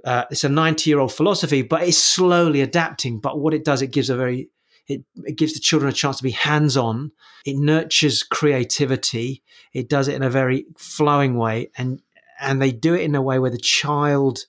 [0.04, 3.20] uh, it's a 90 year old philosophy, but it's slowly adapting.
[3.20, 4.48] But what it does, it gives a very,
[4.88, 7.12] it, it gives the children a chance to be hands on.
[7.44, 9.42] It nurtures creativity.
[9.74, 11.70] It does it in a very flowing way.
[11.76, 12.02] And,
[12.40, 14.40] and they do it in a way where the child,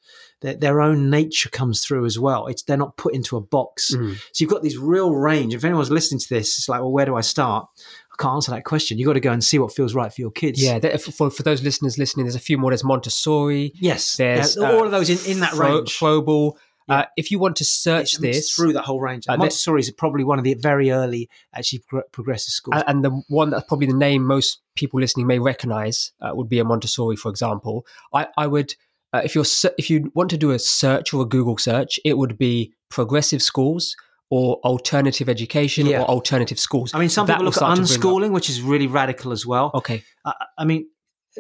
[0.42, 2.48] their, their own nature comes through as well.
[2.48, 3.94] It's, they're not put into a box.
[3.94, 4.16] Mm.
[4.16, 5.54] So you've got this real range.
[5.54, 7.68] If anyone's listening to this, it's like, well, where do I start?
[8.12, 8.98] I can't answer that question.
[8.98, 10.62] You've got to go and see what feels right for your kids.
[10.62, 12.72] Yeah, for, for those listeners listening, there's a few more.
[12.72, 13.74] There's Montessori.
[13.76, 14.18] Yes.
[14.18, 15.94] There's all uh, of those in, in that Fro- range.
[16.90, 17.00] Yeah.
[17.00, 19.26] Uh, if you want to search it's this, through that whole range.
[19.30, 22.82] Uh, Montessori is probably one of the very early, actually pro- progressive schools.
[22.88, 26.60] and the one that probably the name most people listening may recognize uh, would be
[26.60, 27.86] a Montessori, for example.
[28.14, 28.74] I, I would,
[29.14, 29.46] uh, if you're
[29.78, 33.42] if you want to do a search or a Google search, it would be progressive
[33.42, 33.96] schools
[34.32, 36.02] or alternative education Yeah.
[36.02, 36.94] or alternative schools.
[36.94, 38.88] I mean, some That people look at start to bring up- unschooling, which is really
[38.88, 39.72] radical as well.
[39.74, 40.88] Okay, I, I mean,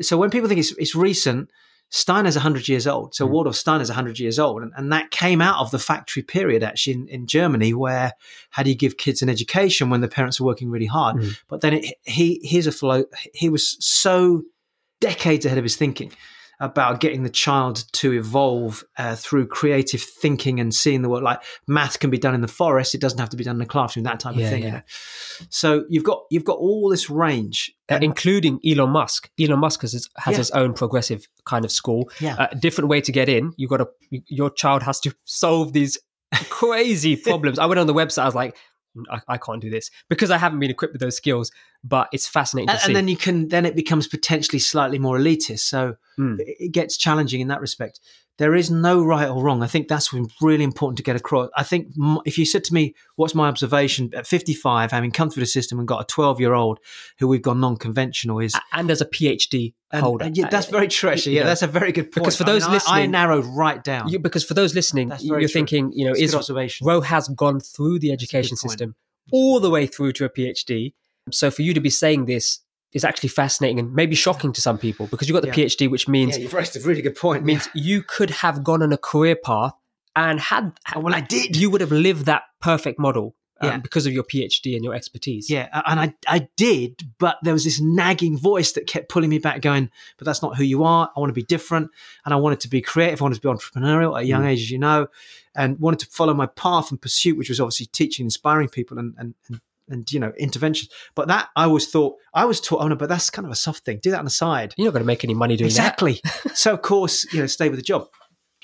[0.01, 1.49] so when people think it's, it's recent,
[1.89, 3.15] Steiner's 100 years old.
[3.15, 3.31] So Mm.
[3.31, 4.61] Waldorf Steiner's 100 years old.
[4.61, 8.13] And, and that came out of the factory period, actually, in, in Germany, where
[8.51, 11.17] how do you give kids an education when the parents are working really hard?
[11.17, 11.37] Mm.
[11.47, 13.05] But then it, he, here's a flow.
[13.33, 14.43] He was so
[15.01, 16.11] decades ahead of his thinking.
[16.59, 21.23] About getting the child to evolve uh, through creative thinking and seeing the world.
[21.23, 23.59] Like math can be done in the forest; it doesn't have to be done in
[23.59, 24.03] the classroom.
[24.03, 24.61] That type Yeah, of thing.
[24.63, 24.73] you yeah.
[24.75, 24.81] know?
[25.49, 27.71] So you've got you've got all this range.
[27.91, 29.31] Uh, including Elon Musk.
[29.39, 30.37] Elon Musk has, his- has Yeah.
[30.37, 32.07] his own progressive kind of school.
[32.19, 32.47] Yeah.
[32.51, 33.51] A different way to get in.
[33.57, 33.87] You got to
[34.27, 35.97] your child has to solve these
[36.49, 37.57] crazy problems.
[37.57, 38.21] I went on the website.
[38.23, 38.55] I was like,
[39.11, 41.51] I, I can't do this because I haven't been equipped with those skills.
[41.83, 42.89] But it's fascinating and, to see.
[42.89, 46.37] and then you can then it becomes potentially slightly more elitist so Mm.
[46.41, 48.01] it it gets challenging in that respect
[48.39, 49.61] there is no right or wrong.
[49.61, 51.49] I think that's really important to get across.
[51.55, 51.89] I think
[52.25, 54.09] if you said to me what's my observation?
[54.15, 56.79] at 55 having come through the system and got a 12 year old
[57.19, 60.71] who we've gone non-conventional is and as a PhD and, holder, and yeah, that's Uh,
[60.71, 62.13] very true actually yeah know, that's a very good point.
[62.15, 64.07] because for I mean, those I- I, narrowed right down.
[64.09, 65.47] You, because for those listening, you're true.
[65.47, 66.87] thinking, you know, It's is observation.
[66.87, 68.95] Ro has gone through the education system
[69.31, 70.93] all the way through to a PhD.
[71.31, 72.59] So for you to be saying this
[72.93, 75.65] is actually fascinating and maybe shocking to some people because you've got the Yeah.
[75.67, 78.81] PhD, which means yeah you've raised a really good point means you could have gone
[78.81, 79.73] on a career path
[80.15, 83.77] and had Oh, well i did you would have lived that perfect model um, Yeah.
[83.77, 85.49] because of your PhD and your expertise.
[85.49, 89.37] Yeah, and I I did, but there was this nagging voice that kept pulling me
[89.37, 91.11] back, going, "But that's not who you are.
[91.13, 91.91] I want to be different,
[92.23, 93.21] and I wanted to be creative.
[93.21, 94.51] I wanted to be entrepreneurial at a young Mm.
[94.51, 95.07] age, as you know,
[95.55, 99.13] and wanted to follow my path and pursuit, which was obviously teaching, inspiring people, and
[99.17, 100.89] and and, and you know interventions.
[101.15, 103.55] But that I always thought I was taught, oh no, but that's kind of a
[103.55, 103.99] soft thing.
[104.01, 104.73] Do that on the side.
[104.77, 105.73] You're not going to make any money doing that.
[105.73, 106.21] Exactly.
[106.53, 108.07] so of course, you know, stay with the job.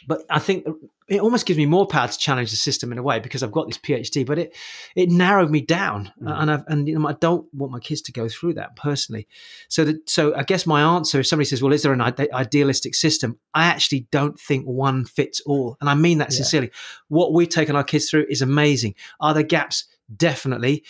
[0.08, 0.68] But I think
[1.08, 3.52] it almost gives me more power to challenge the system in a way because I've
[3.52, 4.24] got this PhD.
[4.24, 4.56] But it
[4.96, 6.42] it narrowed me down, Mm.
[6.42, 9.28] and I've, and you know, I don't want my kids to go through that personally.
[9.68, 12.94] So that so I guess my answer, if somebody says, "Well, is there an idealistic
[12.94, 16.38] system?" I actually don't think one fits all, and I mean that Yeah.
[16.38, 16.72] sincerely.
[17.08, 18.94] What we've taken our kids through is amazing.
[19.20, 19.86] Are there gaps?
[20.16, 20.84] Definitely.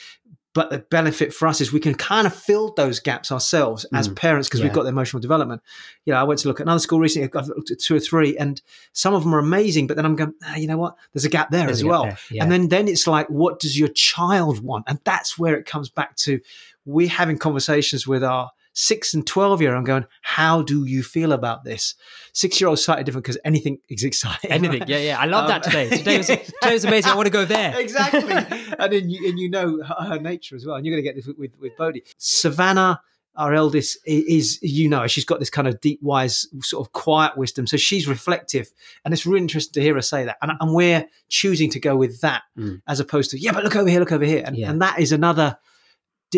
[0.56, 4.10] But the benefit for us is we can kind of fill those gaps ourselves as
[4.10, 4.16] Mm.
[4.16, 4.68] parents because Yeah.
[4.68, 5.62] we've got the emotional development.
[6.06, 7.30] You know, I went to look at another school recently.
[7.38, 8.60] I've looked at two or three, and
[8.94, 9.86] some of them are amazing.
[9.86, 10.96] But then I'm going, ah, you know what?
[11.14, 12.04] There's a gap there There's as well.
[12.06, 12.42] there, yeah.
[12.44, 14.86] And then then it's like, what does your child want?
[14.88, 16.40] And that's where it comes back to.
[16.86, 19.76] We're having conversations with our six and twelve year.
[19.76, 21.96] I'm going, how do you feel about this?
[22.34, 24.52] Six year old slightly different because anything is exciting.
[24.52, 24.82] Anything.
[24.82, 24.90] right?
[24.90, 25.20] Yeah, yeah.
[25.20, 25.90] I love that Um, today.
[25.98, 27.12] Today was, today was amazing.
[27.12, 27.74] I want to go there.
[27.80, 28.22] exactly.
[28.22, 30.76] and then you, and you know her, her nature as well.
[30.76, 32.04] And you're going to get this with, with, with Bodhi.
[32.18, 33.00] Savannah,
[33.38, 37.38] our eldest, is, you know, she's got this kind of deep, wise, sort of quiet
[37.38, 37.68] wisdom.
[37.68, 38.70] So she's reflective.
[39.06, 40.36] And it's really interesting to hear her say that.
[40.42, 42.82] And, and we're choosing to go with that Mm.
[42.88, 44.44] as opposed to, yeah, but look over here, look over here.
[44.46, 44.70] And, Yeah.
[44.70, 45.58] and that is another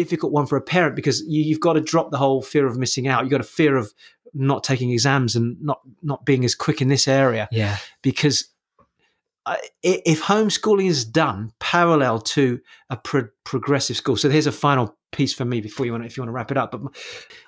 [0.03, 2.77] difficult one for a parent because you, you've got to drop the whole fear of
[2.77, 3.23] missing out.
[3.23, 3.93] You've got a fear of
[4.33, 7.77] not taking exams and not not being as quick in this area Yeah.
[8.01, 8.49] because
[9.45, 14.51] I- i- if homeschooling is done parallel to a pro- progressive school, so here's a
[14.51, 16.71] final piece for me before you want to, if you want to wrap it up.
[16.73, 16.81] But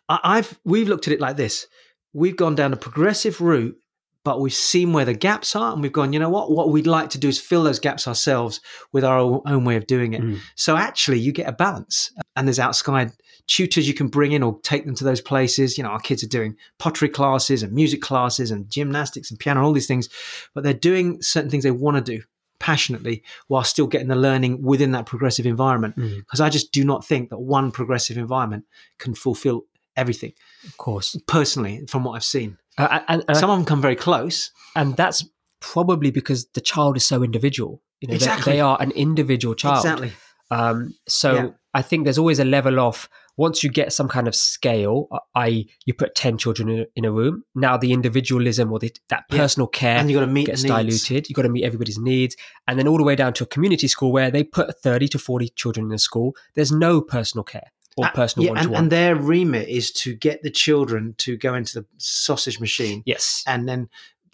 [0.08, 1.68] I- I've we've looked at it like this:
[2.14, 3.76] we've gone down a progressive route,
[4.24, 6.52] but we've seen where the gaps are, and we've gone, you know what?
[6.52, 9.88] What we'd like to do is fill those gaps ourselves with our own way of
[9.88, 10.22] doing it.
[10.22, 10.40] Mm.
[10.56, 13.12] So actually, you get a balance, and there's outside
[13.48, 15.78] tutors you can bring in or take them to those places.
[15.78, 19.64] You know, our kids are doing pottery classes and music classes and gymnastics and piano,
[19.64, 20.10] all these things,
[20.54, 22.24] but they're doing certain things they want to do
[22.60, 25.96] passionately while still getting the learning within that progressive environment.
[25.96, 26.18] Mm.
[26.18, 28.66] Because I just do not think that one progressive environment
[28.98, 29.64] can fulfill
[29.96, 30.34] everything.
[30.66, 31.16] Of course.
[31.26, 34.52] Personally, from what I've seen, Uh, and, and, some of them come very close.
[34.76, 35.26] and that's
[35.62, 37.82] probably because the child is so individual.
[38.00, 38.54] You know, they- Exactly.
[38.54, 39.84] they, are an individual child.
[39.86, 40.12] Exactly.
[40.52, 41.50] Um, so Yeah.
[41.74, 45.20] I think there's always a level of once you get some kind of scale, uh,
[45.36, 47.44] i.e., you put ten children in a, in a room.
[47.56, 49.38] Now the individualism or the, that Yeah.
[49.38, 51.30] personal care And you've got to meet gets diluted.
[51.30, 52.36] You've got to meet everybody's needs,
[52.68, 55.20] and then all the way down to a community school where they put thirty to
[55.20, 56.36] forty children in a school.
[56.56, 58.84] There's no personal care or Uh, personal yeah, one-to-one.
[58.84, 63.44] and their remit is to get the children to go into the sausage machine Yes,
[63.46, 63.90] and then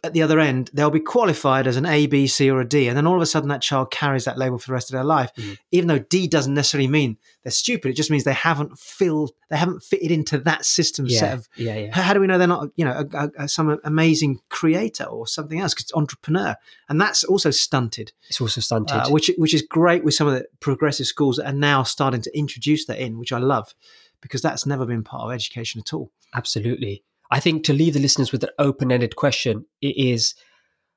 [0.06, 2.88] at the other end they'll be qualified as an A, B, C, or a D,
[2.88, 4.94] and then all of a sudden that child carries that label for the rest of
[4.94, 5.32] their life.
[5.38, 5.58] Mm.
[5.72, 9.58] Even though D doesn't necessarily mean they're stupid, it just means they haven't filled, they
[9.58, 11.48] haven't fitted into that system set of.
[11.58, 11.92] yeah, yeah.
[11.94, 15.28] How do we know they're not, you know, a, a, a- some amazing creator or
[15.28, 15.74] something else?
[15.74, 16.56] Because entrepreneur,
[16.90, 18.96] and that's also stunted, It's also stunted.
[18.96, 22.22] uh, which which is great with some of the progressive schools that are now starting
[22.22, 23.74] to introduce that in, which I love,
[24.22, 26.12] because that's never been part of education at all.
[26.34, 27.04] Absolutely.
[27.32, 30.36] I think to leave the listeners with an open ended question, it is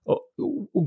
[0.09, 0.17] uh,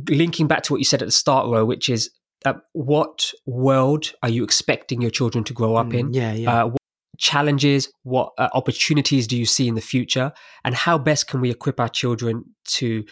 [0.09, 2.09] linking back to what you said at the start, Ro, which is
[2.45, 6.09] uh, what world are you expecting your children to grow up in?
[6.09, 6.63] Mm, yeah, yeah.
[6.63, 6.77] Uh, what
[7.17, 10.31] challenges, what uh, opportunities do you see in the future?
[10.65, 13.03] And how best can we equip our children to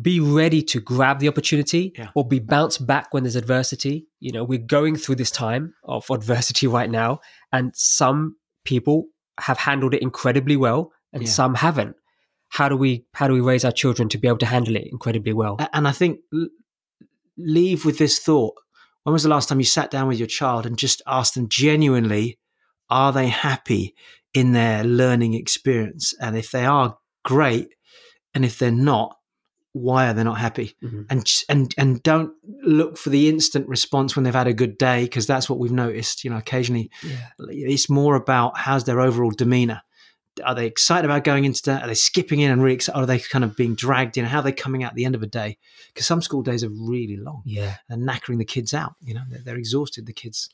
[0.00, 2.08] be ready to grab the opportunity Yeah.
[2.14, 4.06] or be bounced back when there's adversity?
[4.20, 7.20] You know, we're going through this time of adversity right now,
[7.52, 9.06] and some people
[9.40, 11.28] have handled it incredibly well and Yeah.
[11.28, 11.96] some haven't.
[12.54, 14.86] how do we how do we raise our children to be able to handle it
[14.92, 15.56] incredibly well?
[15.72, 16.20] And I think
[17.38, 18.54] leave with this thought.
[19.04, 21.48] When was the last time you sat down with your child and just asked them
[21.48, 22.38] genuinely,
[22.90, 23.94] are they happy
[24.34, 26.14] in their learning experience?
[26.20, 27.68] And if they are, great.
[28.34, 29.16] And if they're not,
[29.72, 30.76] why are they not happy?
[30.84, 31.02] Mm-hmm.
[31.08, 35.04] And and and don't look for the instant response when they've had a good day
[35.04, 36.22] because that's what we've noticed.
[36.22, 37.28] You know, occasionally, yeah.
[37.48, 39.80] it's more about how's their overall demeanor.
[40.44, 41.82] Are they excited about going into that?
[41.82, 42.98] Are they skipping in and really excited?
[42.98, 44.24] Are they kind of being dragged in?
[44.24, 45.58] How are they coming out at the end of a day?
[45.88, 47.42] Because some school days are really long.
[47.44, 47.76] Yeah.
[47.88, 48.94] And knackering the kids out.
[49.02, 50.48] You know, they're, they're exhausted, the kids.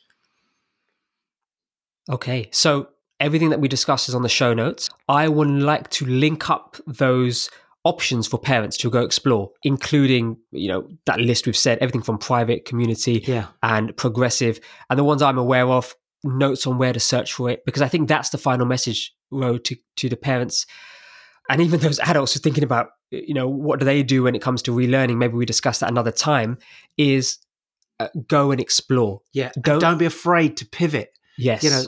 [2.10, 2.48] Okay.
[2.52, 2.88] So
[3.20, 4.88] everything that we discuss is on the show notes.
[5.08, 7.50] I would like to link up those
[7.84, 12.18] options for parents to go explore, including, you know, that list we've said, everything from
[12.18, 13.46] private, community, yeah.
[13.62, 14.60] and progressive.
[14.90, 17.88] And the ones I'm aware of, notes on where to search for it, because I
[17.88, 20.66] think that's the final message, road to, to the parents.
[21.48, 24.34] And even those adults who are thinking about, you know, what do they do when
[24.34, 25.16] it comes to relearning?
[25.16, 26.58] Maybe we discuss that another time.
[26.96, 27.38] Is
[28.00, 29.22] uh, go and explore.
[29.32, 31.10] Yeah, don't, don't be afraid to pivot.
[31.38, 31.62] Yes.
[31.62, 31.84] You know,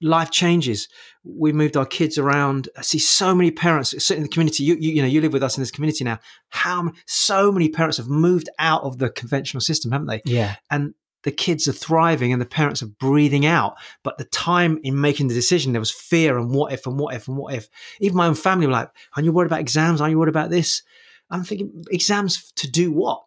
[0.00, 0.88] life changes.
[1.24, 2.68] We moved our kids around.
[2.78, 4.62] I see so many parents sitting in the community.
[4.62, 6.20] You, you, you know, you live with us in this community now.
[6.50, 10.22] How so many parents have moved out of the conventional system, haven't they?
[10.24, 10.54] Yeah.
[10.70, 13.76] And the kids are thriving and the parents are breathing out.
[14.02, 17.14] But the time in making the decision, there was fear and what if and what
[17.14, 17.68] if and what if.
[18.00, 20.00] Even my own family were like, "Are you worried about exams?
[20.00, 20.82] Are you worried about this?"
[21.30, 23.24] I'm thinking, exams to do what?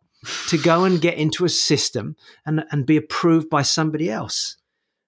[0.48, 4.58] to go and get into a system and and be approved by somebody else.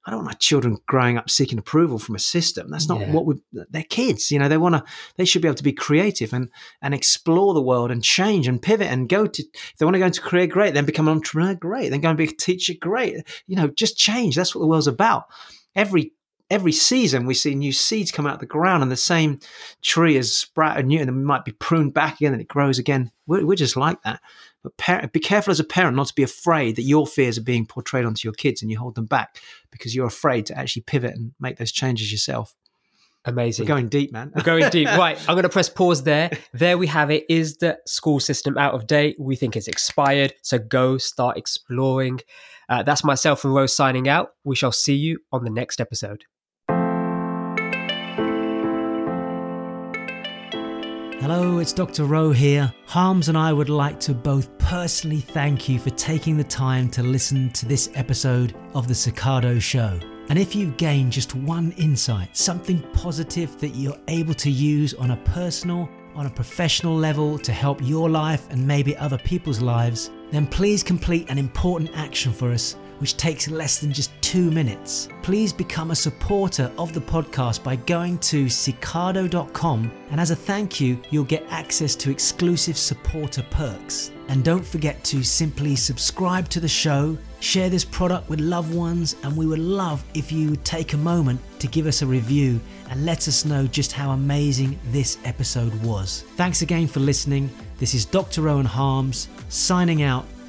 [0.08, 2.72] I don't want my children growing up seeking approval from a system.
[2.72, 3.12] That's not yeah.
[3.12, 4.84] what we they're kids, you know, they want to
[5.18, 6.50] they should be able to be creative and
[6.82, 10.00] and explore the world and change and pivot and go to if they want to
[10.00, 12.74] go into career great, then become an entrepreneur great, then go and be a teacher
[12.80, 13.28] great.
[13.48, 14.38] You know, just change.
[14.38, 15.26] That's what the world's about.
[15.76, 16.14] Every
[16.50, 19.40] every season we see new seeds come out of the ground and the same
[19.82, 23.12] tree is sprouted new and it might be pruned back again and it grows again.
[23.26, 24.22] We're, we're just like that.
[24.64, 27.44] But par- be careful as a parent not to be afraid that your fears are
[27.44, 29.40] being portrayed onto your kids and you hold them back
[29.72, 32.56] because you're afraid to actually pivot and make those changes yourself.
[33.26, 33.66] Amazing.
[33.66, 34.32] We're going deep, man.
[34.34, 34.88] We're going deep.
[34.98, 35.20] Right.
[35.28, 36.32] I'm going to press pause there.
[36.54, 37.26] There we have it.
[37.30, 39.18] Is the school system out of date?
[39.20, 40.34] We think it's expired.
[40.42, 42.22] So go start exploring.
[42.70, 44.32] Uh, that's myself and Rose signing out.
[44.44, 46.24] We shall see you on the next episode.
[51.20, 52.06] Hello, it's Dr.
[52.06, 52.72] Ro here.
[52.86, 57.02] Harms and I would like to both personally thank you for taking the time to
[57.02, 60.00] listen to this episode of The Cicado Show.
[60.30, 65.10] And if you've gained just one insight, something positive that you're able to use on
[65.10, 70.12] a personal, on a professional level to help your life and maybe other people's lives,
[70.30, 75.10] then please complete an important action for us which takes less than just two minutes.
[75.22, 80.80] Please become a supporter of the podcast by going to cicado.com, and as a thank
[80.80, 84.12] you, you'll get access to exclusive supporter perks.
[84.30, 89.16] And don't forget to simply subscribe to the show, share this product with loved ones,
[89.24, 92.60] and we would love if you would take a moment to give us a review
[92.90, 96.24] and let us know just how amazing this episode was.
[96.36, 97.50] Thanks again for listening.
[97.78, 98.42] This is Dr.
[98.42, 100.26] Rowan Harms signing out